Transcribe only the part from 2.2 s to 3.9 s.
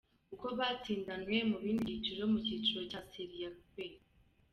mu kiciro cya serie B:.